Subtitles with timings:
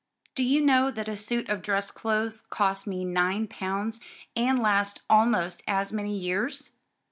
[0.33, 3.99] Do you know that a suit of dress clothes costs me nine pounds,
[4.35, 6.71] and lasts almost as many years?"